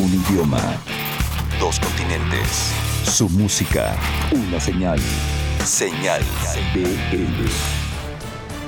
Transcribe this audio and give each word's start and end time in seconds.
Un 0.00 0.14
idioma. 0.14 0.80
Dos 1.58 1.78
continentes. 1.78 2.72
Su 3.04 3.28
música. 3.28 3.94
Una 4.32 4.58
señal. 4.58 4.98
Señal 5.62 6.22
BL. 6.72 7.50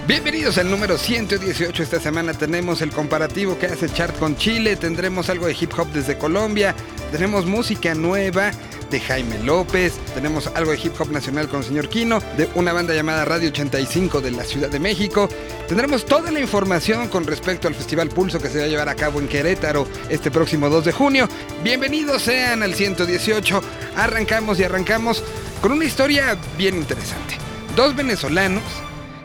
Bienvenidos 0.06 0.58
al 0.58 0.70
número 0.70 0.98
118. 0.98 1.82
Esta 1.82 2.00
semana 2.00 2.34
tenemos 2.34 2.82
el 2.82 2.90
comparativo 2.90 3.58
que 3.58 3.64
hace 3.64 3.88
Chart 3.88 4.14
con 4.18 4.36
Chile. 4.36 4.76
Tendremos 4.76 5.30
algo 5.30 5.46
de 5.46 5.56
hip 5.58 5.72
hop 5.78 5.88
desde 5.90 6.18
Colombia. 6.18 6.74
Tenemos 7.10 7.46
música 7.46 7.94
nueva 7.94 8.50
de 8.90 9.00
Jaime 9.00 9.38
López. 9.38 9.94
Tenemos 10.14 10.48
algo 10.48 10.72
de 10.72 10.80
hip 10.84 11.00
hop 11.00 11.10
nacional 11.12 11.48
con 11.48 11.60
el 11.60 11.64
señor 11.64 11.88
Kino. 11.88 12.20
De 12.36 12.50
una 12.56 12.74
banda 12.74 12.92
llamada 12.92 13.24
Radio 13.24 13.48
85 13.48 14.20
de 14.20 14.32
la 14.32 14.44
Ciudad 14.44 14.68
de 14.68 14.80
México. 14.80 15.30
Tendremos 15.72 16.04
toda 16.04 16.30
la 16.30 16.38
información 16.38 17.08
con 17.08 17.26
respecto 17.26 17.66
al 17.66 17.74
Festival 17.74 18.10
Pulso 18.10 18.38
que 18.38 18.50
se 18.50 18.58
va 18.58 18.64
a 18.64 18.68
llevar 18.68 18.90
a 18.90 18.94
cabo 18.94 19.20
en 19.20 19.26
Querétaro 19.26 19.88
este 20.10 20.30
próximo 20.30 20.68
2 20.68 20.84
de 20.84 20.92
junio. 20.92 21.26
Bienvenidos 21.64 22.20
sean 22.20 22.62
al 22.62 22.74
118. 22.74 23.62
Arrancamos 23.96 24.60
y 24.60 24.64
arrancamos 24.64 25.24
con 25.62 25.72
una 25.72 25.86
historia 25.86 26.36
bien 26.58 26.76
interesante. 26.76 27.38
Dos 27.74 27.96
venezolanos 27.96 28.62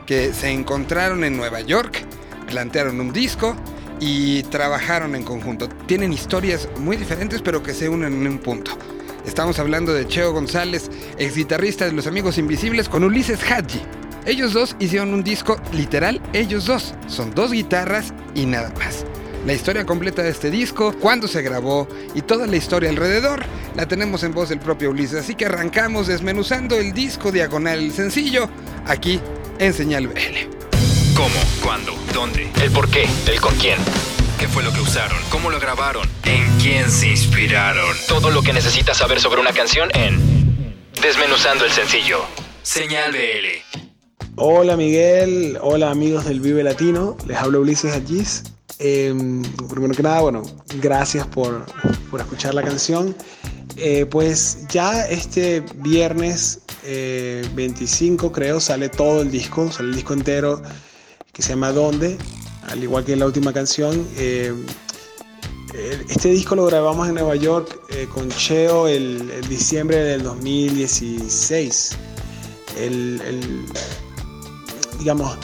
que 0.06 0.34
se 0.34 0.50
encontraron 0.50 1.26
en 1.26 1.36
Nueva 1.36 1.60
York, 1.60 2.06
plantearon 2.48 3.02
un 3.02 3.12
disco 3.12 3.54
y 4.00 4.44
trabajaron 4.44 5.16
en 5.16 5.24
conjunto. 5.24 5.68
Tienen 5.86 6.14
historias 6.14 6.70
muy 6.78 6.96
diferentes 6.96 7.42
pero 7.42 7.62
que 7.62 7.74
se 7.74 7.90
unen 7.90 8.14
en 8.14 8.26
un 8.26 8.40
punto. 8.40 8.72
Estamos 9.26 9.60
hablando 9.60 9.94
de 9.94 10.08
Cheo 10.08 10.32
González, 10.32 10.90
ex 11.18 11.36
guitarrista 11.36 11.84
de 11.84 11.92
Los 11.92 12.08
Amigos 12.08 12.38
Invisibles, 12.38 12.88
con 12.88 13.04
Ulises 13.04 13.44
Hadji. 13.44 13.82
Ellos 14.28 14.52
dos 14.52 14.76
hicieron 14.80 15.14
un 15.14 15.24
disco 15.24 15.58
literal, 15.72 16.22
ellos 16.34 16.66
dos. 16.66 16.94
Son 17.08 17.34
dos 17.34 17.54
guitarras 17.54 18.14
y 18.36 18.46
nada 18.46 18.74
más. 18.78 19.06
La 19.46 19.54
historia 19.54 19.86
completa 19.86 20.22
de 20.22 20.32
este 20.32 20.52
disco, 20.52 20.94
cuándo 21.00 21.30
se 21.30 21.42
grabó 21.42 21.88
y 22.14 22.22
toda 22.24 22.46
la 22.46 22.58
historia 22.58 22.90
alrededor 22.90 23.46
la 23.76 23.88
tenemos 23.88 24.24
en 24.24 24.34
voz 24.34 24.50
del 24.50 24.60
propio 24.60 24.90
Ulises. 24.90 25.22
Así 25.22 25.34
que 25.34 25.46
arrancamos 25.46 26.08
desmenuzando 26.08 26.76
el 26.76 26.92
disco 26.92 27.32
diagonal, 27.32 27.80
el 27.80 27.94
sencillo, 27.94 28.50
aquí 28.86 29.22
en 29.60 29.74
Señal 29.74 30.10
BL. 30.10 30.58
¿Cómo? 31.16 31.40
¿Cuándo? 31.64 31.94
¿Dónde? 32.14 32.52
¿El 32.62 32.72
por 32.72 32.90
qué? 32.90 33.08
¿El 33.28 33.40
con 33.40 33.56
quién? 33.56 33.78
¿Qué 34.38 34.50
fue 34.50 34.62
lo 34.62 34.74
que 34.74 34.82
usaron? 34.82 35.18
¿Cómo 35.30 35.50
lo 35.50 35.58
grabaron? 35.62 36.06
¿En 36.26 36.46
quién 36.60 36.92
se 36.92 37.08
inspiraron? 37.08 37.96
Todo 38.10 38.30
lo 38.30 38.42
que 38.42 38.52
necesitas 38.52 38.98
saber 38.98 39.22
sobre 39.22 39.40
una 39.40 39.54
canción 39.54 39.90
en 39.94 40.20
Desmenuzando 41.02 41.64
el 41.64 41.72
sencillo. 41.72 42.26
Señal 42.62 43.14
BL. 43.14 43.67
Hola 44.40 44.78
Miguel, 44.78 45.58
hola 45.62 45.90
amigos 45.90 46.26
del 46.26 46.40
Vive 46.40 46.64
Latino, 46.64 47.18
les 47.26 47.36
habla 47.38 47.58
Ulises 47.58 47.94
Agis. 47.94 48.44
Eh, 48.78 49.12
primero 49.68 49.96
que 49.96 50.04
nada, 50.04 50.22
bueno, 50.22 50.44
gracias 50.80 51.26
por, 51.26 51.66
por 52.12 52.22
escuchar 52.22 52.54
la 52.54 52.62
canción. 52.62 53.16
Eh, 53.78 54.06
pues 54.06 54.68
ya 54.70 55.08
este 55.08 55.62
viernes 55.78 56.62
eh, 56.84 57.50
25 57.56 58.32
creo 58.32 58.60
sale 58.60 58.90
todo 58.90 59.24
el 59.24 59.32
disco, 59.32 59.72
sale 59.72 59.90
el 59.90 59.96
disco 59.96 60.14
entero 60.14 60.62
que 61.34 61.42
se 61.42 61.50
llama 61.50 61.72
¿Dónde? 61.72 62.18
Al 62.70 62.84
igual 62.84 63.06
que 63.06 63.16
la 63.16 63.26
última 63.26 63.52
canción. 63.52 64.08
Eh, 64.18 64.54
este 66.10 66.30
disco 66.30 66.56
lo 66.56 66.66
grabamos 66.66 67.08
en 67.08 67.16
Nueva 67.16 67.36
York 67.36 67.80
eh, 67.90 68.08
con 68.14 68.30
Cheo 68.30 68.88
el, 68.88 69.32
el, 69.32 69.48
diciembre 69.48 69.98
del 69.98 70.22
2016. 70.22 71.98
El, 72.78 73.22
el, 73.26 73.66
digamos, 75.00 75.38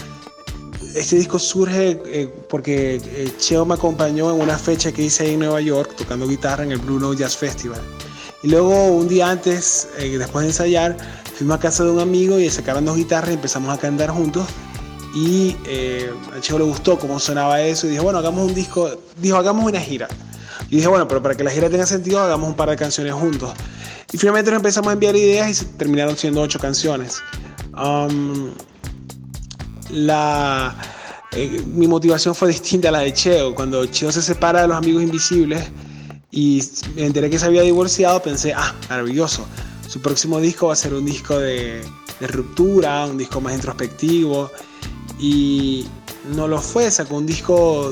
este 0.96 1.16
disco 1.16 1.40
surge 1.40 2.02
eh, 2.06 2.34
porque 2.50 2.96
eh, 2.96 3.34
Cheo 3.38 3.66
me 3.66 3.74
acompañó 3.74 4.34
en 4.34 4.42
una 4.42 4.58
fecha 4.58 4.92
que 4.92 5.04
hice 5.04 5.24
ahí 5.24 5.34
en 5.34 5.40
Nueva 5.40 5.62
York 5.62 5.96
tocando 5.98 6.28
guitarra 6.28 6.64
en 6.64 6.72
el 6.72 6.80
Blue 6.80 7.00
Note 7.00 7.18
Jazz 7.18 7.36
Festival. 7.36 7.82
Y 8.44 8.50
luego 8.50 8.88
un 8.88 9.08
día 9.08 9.30
antes, 9.30 9.88
eh, 9.98 10.18
después 10.18 10.44
de 10.44 10.50
ensayar, 10.50 10.98
fuimos 11.38 11.58
a 11.58 11.60
casa 11.62 11.86
de 11.86 11.92
un 11.92 12.00
amigo 12.02 12.38
y 12.40 12.50
sacaron 12.50 12.84
dos 12.84 12.98
guitarras 12.98 13.32
y 13.32 13.36
empezamos 13.36 13.74
a 13.76 13.80
cantar 13.80 14.10
juntos. 14.10 14.46
Y 15.16 15.56
eh, 15.66 16.12
a 16.36 16.42
Cheo 16.42 16.58
le 16.58 16.66
gustó 16.66 17.00
cómo 17.00 17.20
sonaba 17.20 17.62
eso 17.62 17.88
y 17.88 17.92
dijo, 17.92 18.04
bueno, 18.04 18.20
hagamos 18.20 18.46
un 18.46 18.54
disco, 18.54 18.92
dijo, 19.18 19.38
hagamos 19.38 19.66
una 19.66 19.80
gira. 19.80 20.10
Y 20.70 20.76
dije, 20.76 20.90
bueno, 20.90 21.08
pero 21.08 21.22
para 21.24 21.36
que 21.36 21.44
la 21.46 21.52
gira 21.52 21.70
tenga 21.70 21.86
sentido, 21.86 22.20
hagamos 22.20 22.50
un 22.50 22.56
par 22.56 22.70
de 22.70 22.76
canciones 22.76 23.14
juntos. 23.14 23.54
Y 24.12 24.18
finalmente 24.18 24.52
nos 24.52 24.58
empezamos 24.58 24.90
a 24.90 24.94
enviar 24.94 25.16
ideas 25.16 25.62
y 25.62 25.66
terminaron 25.78 26.18
siendo 26.18 26.42
ocho 26.42 26.60
canciones. 26.60 27.22
Um, 27.78 28.52
la, 29.94 30.76
eh, 31.32 31.64
mi 31.68 31.88
motivación 31.88 32.36
fue 32.36 32.50
distinta 32.50 32.90
a 32.90 32.92
la 32.92 33.00
de 33.00 33.14
Cheo. 33.14 33.56
Cuando 33.56 33.86
Cheo 33.86 34.12
se 34.12 34.22
separa 34.22 34.64
de 34.64 34.68
los 34.68 34.78
amigos 34.78 35.04
invisibles 35.04 35.64
y 36.32 36.62
me 36.96 37.06
enteré 37.06 37.30
que 37.30 37.40
se 37.40 37.46
había 37.46 37.62
divorciado, 37.62 38.22
pensé, 38.22 38.54
ah, 38.54 38.74
maravilloso. 38.90 39.46
Su 39.88 40.02
próximo 40.02 40.40
disco 40.40 40.68
va 40.68 40.74
a 40.74 40.76
ser 40.76 40.94
un 40.94 41.06
disco 41.06 41.38
de, 41.38 41.82
ruptura, 42.22 43.06
un 43.06 43.18
disco 43.18 43.40
más 43.40 43.54
introspectivo. 43.54 44.52
Y 45.20 45.86
no 46.36 46.48
lo 46.48 46.60
fue, 46.60 46.90
sacó 46.90 47.16
un 47.16 47.26
disco 47.26 47.92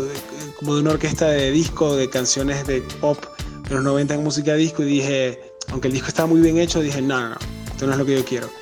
como 0.57 0.75
de 0.75 0.81
una 0.81 0.91
orquesta 0.91 1.27
de 1.27 1.51
disco, 1.51 1.95
de 1.95 2.09
canciones 2.09 2.65
de 2.65 2.81
pop 2.81 3.17
de 3.67 3.75
los 3.75 3.83
90 3.83 4.15
en 4.15 4.23
música 4.23 4.55
disco. 4.55 4.83
Y 4.83 4.87
dije, 4.87 5.39
aunque 5.69 5.87
el 5.87 5.93
disco 5.93 6.07
estaba 6.07 6.27
muy 6.27 6.41
bien 6.41 6.57
hecho, 6.57 6.81
dije, 6.81 7.01
no, 7.01 7.19
no, 7.19 7.29
no, 7.29 7.37
esto 7.71 7.85
no 7.85 7.93
es 7.93 7.97
lo 7.99 8.05
que 8.05 8.15
yo 8.15 8.25
quiero. 8.25 8.60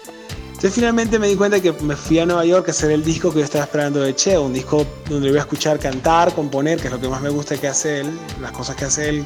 Entonces 0.60 0.76
finalmente 0.76 1.18
me 1.20 1.30
di 1.30 1.38
cuenta 1.38 1.62
que 1.62 1.72
me 1.72 1.96
fui 1.96 2.20
a 2.20 2.26
Nueva 2.26 2.44
York 2.44 2.68
a 2.68 2.72
hacer 2.72 2.92
el 2.92 3.02
disco 3.02 3.32
que 3.32 3.40
yo 3.40 3.46
estaba 3.46 3.64
esperando 3.64 4.02
de 4.02 4.14
Cheo, 4.14 4.44
un 4.44 4.52
disco 4.52 4.86
donde 5.10 5.30
voy 5.30 5.38
a 5.38 5.44
escuchar 5.44 5.80
cantar, 5.80 6.36
componer, 6.36 6.82
que 6.82 6.88
es 6.88 6.92
lo 6.92 7.00
que 7.00 7.08
más 7.08 7.22
me 7.22 7.30
gusta 7.30 7.56
que 7.56 7.70
hace 7.70 8.02
él, 8.02 8.20
las 8.42 8.52
cosas 8.52 8.76
que 8.76 8.84
hace 8.84 9.08
él, 9.08 9.26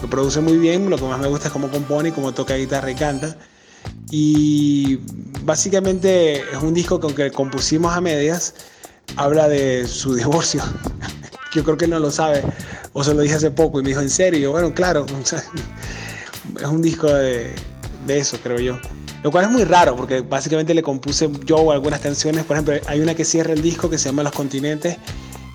lo 0.00 0.08
produce 0.08 0.40
muy 0.40 0.56
bien, 0.56 0.88
lo 0.88 0.96
que 0.96 1.02
más 1.02 1.18
me 1.18 1.26
gusta 1.26 1.48
es 1.48 1.52
cómo 1.52 1.68
compone 1.68 2.10
y 2.10 2.12
cómo 2.12 2.32
toca 2.32 2.54
guitarra 2.54 2.92
y 2.92 2.94
canta. 2.94 3.36
Y 4.12 5.00
básicamente 5.42 6.42
es 6.42 6.62
un 6.62 6.74
disco 6.74 7.00
con 7.00 7.12
que 7.12 7.32
compusimos 7.32 7.92
a 7.96 8.00
medias, 8.00 8.54
habla 9.16 9.48
de 9.48 9.84
su 9.88 10.14
divorcio. 10.14 10.62
Yo 11.54 11.64
creo 11.64 11.76
que 11.76 11.86
él 11.86 11.90
no 11.90 11.98
lo 11.98 12.12
sabe, 12.12 12.44
o 12.92 13.02
se 13.02 13.14
lo 13.14 13.22
dije 13.22 13.34
hace 13.34 13.50
poco 13.50 13.80
y 13.80 13.82
me 13.82 13.88
dijo, 13.88 14.00
¿en 14.00 14.10
serio? 14.10 14.38
Y 14.38 14.42
yo, 14.42 14.52
bueno, 14.52 14.72
claro, 14.72 15.06
es 16.60 16.66
un 16.68 16.82
disco 16.82 17.08
de, 17.08 17.52
de 18.06 18.18
eso, 18.18 18.38
creo 18.40 18.60
yo. 18.60 18.78
Lo 19.22 19.30
cual 19.30 19.46
es 19.46 19.50
muy 19.50 19.64
raro 19.64 19.96
porque 19.96 20.20
básicamente 20.20 20.74
le 20.74 20.82
compuse 20.82 21.28
yo 21.44 21.72
algunas 21.72 22.00
canciones. 22.00 22.44
Por 22.44 22.56
ejemplo, 22.56 22.74
hay 22.86 23.00
una 23.00 23.14
que 23.14 23.24
cierra 23.24 23.52
el 23.52 23.62
disco 23.62 23.90
que 23.90 23.98
se 23.98 24.08
llama 24.08 24.22
Los 24.22 24.32
Continentes, 24.32 24.96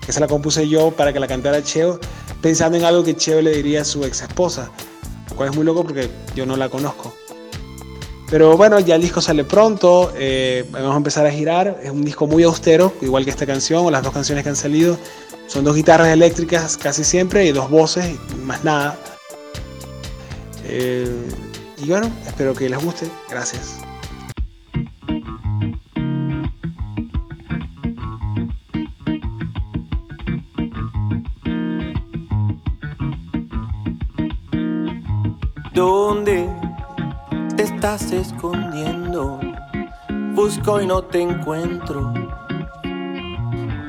que 0.04 0.12
se 0.12 0.20
la 0.20 0.26
compuse 0.26 0.68
yo 0.68 0.90
para 0.90 1.12
que 1.12 1.20
la 1.20 1.26
cantara 1.26 1.62
Cheo, 1.62 1.98
pensando 2.42 2.76
en 2.76 2.84
algo 2.84 3.02
que 3.02 3.16
Cheo 3.16 3.40
le 3.40 3.52
diría 3.52 3.82
a 3.82 3.84
su 3.84 4.04
ex 4.04 4.22
esposa. 4.22 4.70
Lo 5.30 5.36
cual 5.36 5.48
es 5.50 5.56
muy 5.56 5.64
loco 5.64 5.82
porque 5.82 6.10
yo 6.34 6.44
no 6.44 6.56
la 6.56 6.68
conozco. 6.68 7.14
Pero 8.30 8.56
bueno, 8.56 8.80
ya 8.80 8.96
el 8.96 9.02
disco 9.02 9.20
sale 9.20 9.44
pronto, 9.44 10.12
eh, 10.16 10.64
vamos 10.70 10.94
a 10.94 10.96
empezar 10.96 11.26
a 11.26 11.30
girar. 11.30 11.80
Es 11.82 11.90
un 11.90 12.04
disco 12.04 12.26
muy 12.26 12.42
austero, 12.42 12.92
igual 13.00 13.24
que 13.24 13.30
esta 13.30 13.46
canción 13.46 13.86
o 13.86 13.90
las 13.90 14.02
dos 14.02 14.12
canciones 14.12 14.44
que 14.44 14.50
han 14.50 14.56
salido. 14.56 14.98
Son 15.46 15.64
dos 15.64 15.76
guitarras 15.76 16.08
eléctricas 16.08 16.76
casi 16.76 17.04
siempre 17.04 17.46
y 17.46 17.52
dos 17.52 17.70
voces, 17.70 18.16
más 18.42 18.64
nada. 18.64 18.98
Eh, 20.64 21.06
y 21.84 21.90
bueno, 21.90 22.10
espero 22.26 22.54
que 22.54 22.68
les 22.68 22.82
guste. 22.82 23.10
Gracias. 23.28 23.82
¿Dónde 35.74 36.48
te 37.56 37.62
estás 37.64 38.10
escondiendo? 38.12 39.38
Busco 40.34 40.80
y 40.80 40.86
no 40.86 41.02
te 41.02 41.20
encuentro. 41.20 42.14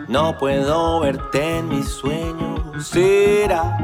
No 0.10 0.38
puedo 0.38 1.00
verte 1.00 1.60
en 1.60 1.70
mis 1.70 1.88
sueños. 1.88 2.88
¿Será 2.88 3.78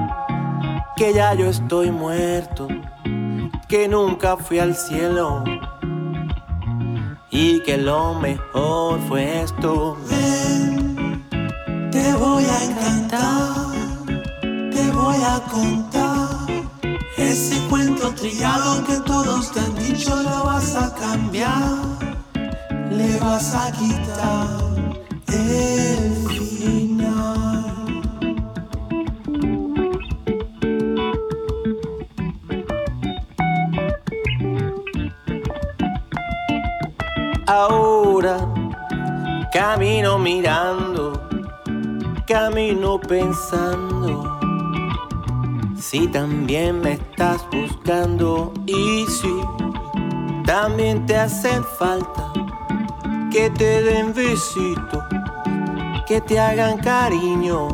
que 0.97 1.13
ya 1.13 1.33
yo 1.33 1.45
estoy 1.45 1.91
muerto? 1.91 2.67
Que 3.71 3.87
nunca 3.87 4.35
fui 4.35 4.59
al 4.59 4.75
cielo 4.75 5.45
y 7.29 7.61
que 7.61 7.77
lo 7.77 8.15
mejor 8.15 8.99
fue 9.07 9.43
esto. 9.43 9.97
Ven, 10.09 11.23
te 11.89 12.13
voy 12.15 12.43
a 12.43 12.63
encantar, 12.65 13.71
te 14.73 14.91
voy 14.91 15.15
a 15.23 15.39
contar 15.49 16.27
ese 17.15 17.55
cuento 17.69 18.13
trillado 18.13 18.83
que 18.83 18.97
todos 19.05 19.49
te 19.53 19.61
han 19.61 19.75
dicho 19.75 20.21
lo 20.21 20.43
vas 20.43 20.75
a 20.75 20.93
cambiar, 20.93 21.79
le 22.91 23.17
vas 23.21 23.55
a 23.55 23.71
quitar 23.71 24.49
el 25.29 26.10
camino 39.73 40.19
mirando, 40.19 41.13
camino 42.27 42.99
pensando. 42.99 44.37
Si 45.79 46.07
también 46.09 46.81
me 46.81 46.93
estás 46.93 47.47
buscando 47.49 48.53
y 48.65 49.05
si 49.07 49.33
también 50.45 51.05
te 51.05 51.15
hacen 51.15 51.63
falta 51.79 52.33
que 53.31 53.49
te 53.51 53.81
den 53.81 54.13
besito, 54.13 55.05
que 56.05 56.19
te 56.19 56.37
hagan 56.37 56.77
cariño. 56.79 57.69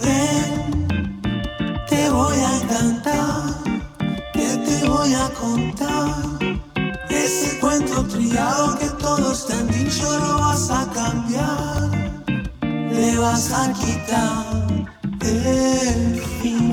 Ven, 0.00 1.20
te 1.88 2.08
voy 2.10 2.38
a 2.52 2.68
cantar, 2.68 3.42
que 4.32 4.48
te 4.64 4.88
voy 4.88 5.12
a 5.14 5.28
contar. 5.30 6.47
Ese 7.24 7.58
cuento 7.58 8.04
triado 8.06 8.78
que 8.78 8.86
todos 9.00 9.46
te 9.46 9.52
han 9.52 9.66
dicho 9.68 10.18
lo 10.18 10.38
vas 10.38 10.70
a 10.70 10.86
cambiar, 10.92 11.90
le 12.62 13.18
vas 13.18 13.52
a 13.52 13.72
quitar 13.72 14.46
el 15.22 16.22
final. 16.40 16.67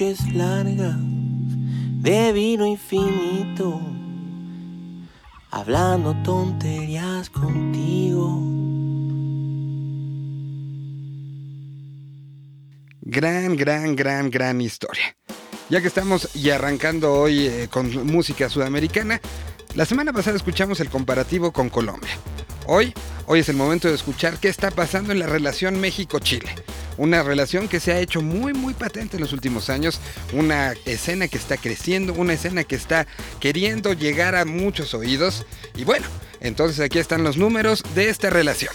Largas 0.00 0.94
de 2.02 2.32
vino 2.32 2.64
infinito, 2.64 3.80
hablando 5.50 6.14
tonterías 6.22 7.28
contigo. 7.28 8.40
Gran, 13.00 13.56
gran, 13.56 13.96
gran, 13.96 14.30
gran 14.30 14.60
historia. 14.60 15.16
Ya 15.68 15.80
que 15.80 15.88
estamos 15.88 16.28
y 16.36 16.50
arrancando 16.50 17.14
hoy 17.14 17.48
eh, 17.48 17.68
con 17.68 18.06
música 18.06 18.48
sudamericana, 18.48 19.20
la 19.74 19.84
semana 19.84 20.12
pasada 20.12 20.36
escuchamos 20.36 20.78
el 20.78 20.90
comparativo 20.90 21.50
con 21.50 21.70
Colombia. 21.70 22.16
Hoy, 22.66 22.94
hoy 23.26 23.40
es 23.40 23.48
el 23.48 23.56
momento 23.56 23.88
de 23.88 23.94
escuchar 23.94 24.38
qué 24.38 24.48
está 24.48 24.70
pasando 24.70 25.10
en 25.10 25.18
la 25.18 25.26
relación 25.26 25.80
México-Chile 25.80 26.54
una 26.98 27.22
relación 27.22 27.68
que 27.68 27.80
se 27.80 27.92
ha 27.92 28.00
hecho 28.00 28.20
muy 28.20 28.52
muy 28.52 28.74
patente 28.74 29.16
en 29.16 29.22
los 29.22 29.32
últimos 29.32 29.70
años, 29.70 30.00
una 30.32 30.74
escena 30.84 31.28
que 31.28 31.38
está 31.38 31.56
creciendo, 31.56 32.12
una 32.12 32.34
escena 32.34 32.64
que 32.64 32.76
está 32.76 33.06
queriendo 33.40 33.94
llegar 33.94 34.34
a 34.34 34.44
muchos 34.44 34.92
oídos 34.92 35.46
y 35.76 35.84
bueno, 35.84 36.06
entonces 36.40 36.80
aquí 36.80 36.98
están 36.98 37.24
los 37.24 37.36
números 37.36 37.82
de 37.94 38.10
esta 38.10 38.28
relación. 38.28 38.72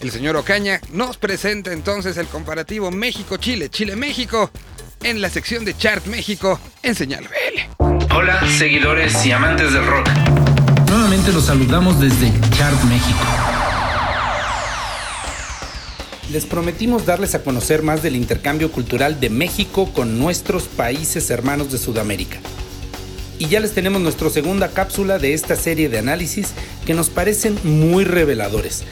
El 0.00 0.10
señor 0.10 0.36
Ocaña 0.36 0.80
nos 0.92 1.16
presenta 1.16 1.72
entonces 1.72 2.16
el 2.18 2.26
comparativo 2.26 2.90
México-Chile, 2.90 3.70
Chile-México 3.70 4.50
en 5.02 5.20
la 5.20 5.30
sección 5.30 5.64
de 5.64 5.76
Chart 5.76 6.04
México 6.06 6.60
en 6.82 6.94
Señal 6.94 7.24
BL. 7.24 7.84
Hola, 8.14 8.46
seguidores 8.58 9.24
y 9.24 9.32
amantes 9.32 9.72
del 9.72 9.86
rock. 9.86 10.08
Nuevamente 10.88 11.32
los 11.32 11.46
saludamos 11.46 12.00
desde 12.00 12.32
Chart 12.56 12.80
México 12.84 13.63
les 16.34 16.46
prometimos 16.46 17.06
darles 17.06 17.36
a 17.36 17.44
conocer 17.44 17.84
más 17.84 18.02
del 18.02 18.16
intercambio 18.16 18.72
cultural 18.72 19.20
de 19.20 19.30
México 19.30 19.88
con 19.94 20.18
nuestros 20.18 20.64
países 20.64 21.30
hermanos 21.30 21.70
de 21.70 21.78
Sudamérica. 21.78 22.40
Y 23.38 23.46
ya 23.46 23.60
les 23.60 23.70
tenemos 23.70 24.02
nuestra 24.02 24.28
segunda 24.30 24.68
cápsula 24.70 25.20
de 25.20 25.32
esta 25.32 25.54
serie 25.54 25.88
de 25.88 26.00
análisis 26.00 26.48
que 26.84 26.94
nos 26.94 27.08
parecen 27.08 27.56
muy 27.62 28.02
reveladores. 28.02 28.82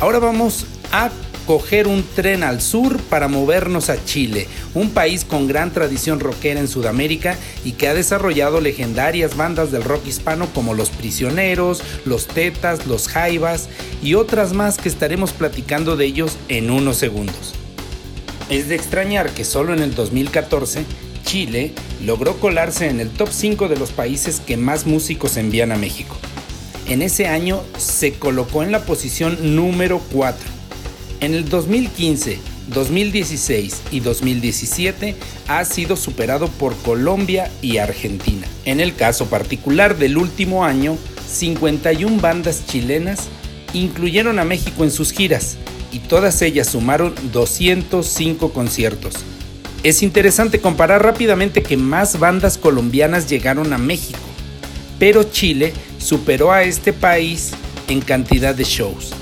Ahora 0.00 0.18
vamos 0.18 0.66
a 0.92 1.10
coger 1.46 1.86
un 1.86 2.04
tren 2.14 2.42
al 2.42 2.60
sur 2.60 3.00
para 3.02 3.28
movernos 3.28 3.88
a 3.88 4.04
Chile, 4.04 4.48
un 4.74 4.90
país 4.90 5.24
con 5.24 5.46
gran 5.46 5.72
tradición 5.72 6.18
rockera 6.18 6.60
en 6.60 6.68
Sudamérica 6.68 7.36
y 7.64 7.72
que 7.72 7.88
ha 7.88 7.94
desarrollado 7.94 8.60
legendarias 8.60 9.36
bandas 9.36 9.70
del 9.70 9.84
rock 9.84 10.06
hispano 10.08 10.48
como 10.52 10.74
Los 10.74 10.90
Prisioneros, 10.90 11.82
Los 12.04 12.26
Tetas, 12.26 12.86
Los 12.86 13.08
Jaivas 13.08 13.68
y 14.02 14.14
otras 14.14 14.52
más 14.52 14.76
que 14.76 14.88
estaremos 14.88 15.32
platicando 15.32 15.96
de 15.96 16.06
ellos 16.06 16.36
en 16.48 16.70
unos 16.70 16.96
segundos. 16.96 17.54
Es 18.50 18.68
de 18.68 18.74
extrañar 18.74 19.30
que 19.30 19.44
solo 19.44 19.72
en 19.72 19.80
el 19.80 19.94
2014 19.94 20.84
Chile 21.24 21.72
logró 22.04 22.38
colarse 22.38 22.88
en 22.88 23.00
el 23.00 23.10
top 23.10 23.28
5 23.30 23.68
de 23.68 23.76
los 23.76 23.90
países 23.90 24.40
que 24.40 24.56
más 24.56 24.86
músicos 24.86 25.36
envían 25.36 25.72
a 25.72 25.76
México. 25.76 26.16
En 26.88 27.02
ese 27.02 27.26
año 27.26 27.62
se 27.78 28.12
colocó 28.12 28.62
en 28.62 28.70
la 28.70 28.84
posición 28.84 29.56
número 29.56 30.00
4 30.12 30.55
en 31.20 31.34
el 31.34 31.48
2015, 31.48 32.38
2016 32.68 33.82
y 33.90 34.00
2017 34.00 35.14
ha 35.48 35.64
sido 35.64 35.96
superado 35.96 36.48
por 36.48 36.76
Colombia 36.76 37.50
y 37.62 37.78
Argentina. 37.78 38.46
En 38.64 38.80
el 38.80 38.94
caso 38.94 39.26
particular 39.26 39.96
del 39.96 40.16
último 40.16 40.64
año, 40.64 40.96
51 41.28 42.20
bandas 42.20 42.66
chilenas 42.66 43.28
incluyeron 43.72 44.38
a 44.38 44.44
México 44.44 44.84
en 44.84 44.90
sus 44.90 45.12
giras 45.12 45.56
y 45.92 46.00
todas 46.00 46.42
ellas 46.42 46.68
sumaron 46.68 47.14
205 47.32 48.52
conciertos. 48.52 49.14
Es 49.82 50.02
interesante 50.02 50.60
comparar 50.60 51.02
rápidamente 51.02 51.62
que 51.62 51.76
más 51.76 52.18
bandas 52.18 52.58
colombianas 52.58 53.28
llegaron 53.28 53.72
a 53.72 53.78
México, 53.78 54.18
pero 54.98 55.22
Chile 55.22 55.72
superó 55.98 56.52
a 56.52 56.64
este 56.64 56.92
país 56.92 57.52
en 57.88 58.00
cantidad 58.00 58.54
de 58.54 58.64
shows. 58.64 59.12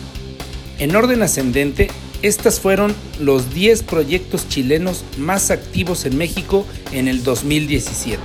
En 0.78 0.96
orden 0.96 1.22
ascendente, 1.22 1.88
estas 2.22 2.58
fueron 2.58 2.94
los 3.20 3.52
10 3.54 3.82
proyectos 3.84 4.48
chilenos 4.48 5.04
más 5.18 5.50
activos 5.50 6.04
en 6.04 6.16
México 6.16 6.66
en 6.90 7.06
el 7.06 7.22
2017. 7.22 8.18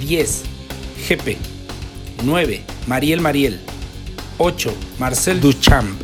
10. 0.00 0.42
GP. 1.08 1.36
9. 2.24 2.62
Mariel 2.86 3.20
Mariel. 3.20 3.60
8. 4.38 4.74
Marcel 4.98 5.40
Duchamp. 5.40 6.00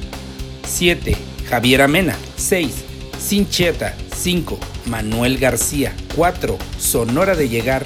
7. 0.67 1.17
Javier 1.49 1.83
Amena. 1.83 2.17
6. 2.37 2.71
Sincheta. 3.19 3.95
5. 4.17 4.59
Manuel 4.87 5.39
García. 5.39 5.95
4. 6.17 6.57
Sonora 6.79 7.35
de 7.35 7.49
Llegar. 7.49 7.85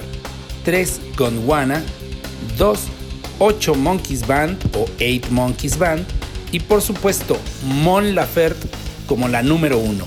3. 0.63 1.01
Gondwana. 1.17 1.83
2. 2.57 2.79
8 3.39 3.75
Monkeys 3.75 4.27
Band 4.27 4.57
o 4.75 4.85
8 4.99 5.31
Monkeys 5.31 5.77
Band 5.77 6.05
y 6.51 6.59
por 6.59 6.81
supuesto 6.81 7.37
Mon 7.65 8.15
Laferte 8.15 8.67
como 9.07 9.27
la 9.27 9.41
número 9.41 9.77
uno. 9.79 10.05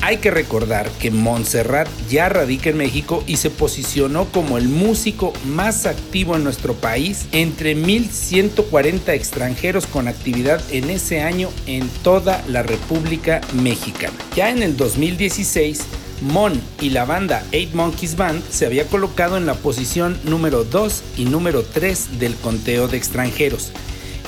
Hay 0.00 0.18
que 0.18 0.30
recordar 0.30 0.90
que 1.00 1.10
Montserrat 1.10 1.88
ya 2.10 2.28
radica 2.28 2.68
en 2.68 2.76
México 2.76 3.24
y 3.26 3.38
se 3.38 3.48
posicionó 3.48 4.26
como 4.26 4.58
el 4.58 4.68
músico 4.68 5.32
más 5.46 5.86
activo 5.86 6.36
en 6.36 6.44
nuestro 6.44 6.74
país 6.74 7.24
entre 7.32 7.74
1.140 7.74 9.14
extranjeros 9.14 9.86
con 9.86 10.06
actividad 10.06 10.60
en 10.70 10.90
ese 10.90 11.22
año 11.22 11.48
en 11.66 11.88
toda 12.02 12.44
la 12.48 12.62
República 12.62 13.40
Mexicana. 13.54 14.12
Ya 14.36 14.50
en 14.50 14.62
el 14.62 14.76
2016, 14.76 15.80
Mon 16.20 16.60
y 16.82 16.90
la 16.90 17.06
banda 17.06 17.42
Eight 17.52 17.72
Monkeys 17.72 18.16
Band 18.16 18.42
se 18.50 18.66
había 18.66 18.86
colocado 18.86 19.38
en 19.38 19.46
la 19.46 19.54
posición 19.54 20.18
número 20.24 20.64
2 20.64 21.02
y 21.16 21.24
número 21.24 21.62
3 21.62 22.18
del 22.18 22.34
conteo 22.34 22.88
de 22.88 22.98
extranjeros 22.98 23.72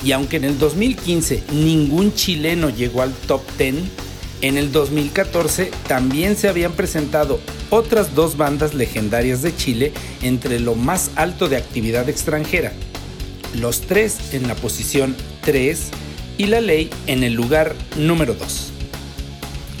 y 0.03 0.11
aunque 0.11 0.37
en 0.37 0.43
el 0.43 0.59
2015 0.59 1.43
ningún 1.51 2.13
chileno 2.13 2.69
llegó 2.69 3.01
al 3.01 3.13
top 3.13 3.41
10, 3.57 3.75
en 4.41 4.57
el 4.57 4.71
2014 4.71 5.71
también 5.87 6.35
se 6.35 6.47
habían 6.47 6.73
presentado 6.73 7.39
otras 7.69 8.13
dos 8.13 8.37
bandas 8.37 8.73
legendarias 8.75 9.41
de 9.41 9.55
Chile 9.55 9.93
entre 10.21 10.59
lo 10.59 10.75
más 10.75 11.11
alto 11.15 11.49
de 11.49 11.57
actividad 11.57 12.07
extranjera. 12.07 12.71
Los 13.55 13.81
tres 13.81 14.33
en 14.33 14.47
la 14.47 14.55
posición 14.55 15.15
3 15.41 15.87
y 16.37 16.47
la 16.47 16.61
ley 16.61 16.89
en 17.07 17.23
el 17.23 17.33
lugar 17.33 17.73
número 17.97 18.35
2. 18.35 18.71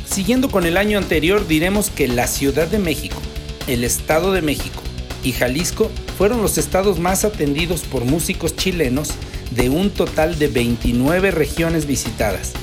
Siguiendo 0.09 0.49
con 0.49 0.65
el 0.65 0.77
año 0.77 0.97
anterior 0.97 1.47
diremos 1.47 1.91
que 1.91 2.07
la 2.07 2.25
Ciudad 2.25 2.67
de 2.67 2.79
México, 2.79 3.21
el 3.67 3.83
Estado 3.83 4.31
de 4.31 4.41
México 4.41 4.81
y 5.23 5.33
Jalisco 5.33 5.91
fueron 6.17 6.41
los 6.41 6.57
estados 6.57 6.99
más 6.99 7.25
atendidos 7.25 7.81
por 7.81 8.05
músicos 8.05 8.55
chilenos 8.55 9.09
de 9.51 9.69
un 9.69 9.89
total 9.89 10.37
de 10.39 10.47
29 10.47 11.31
regiones 11.31 11.85
visitadas, 11.85 12.53